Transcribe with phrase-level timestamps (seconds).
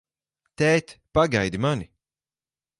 [0.61, 1.91] Tēt, pagaidi mani!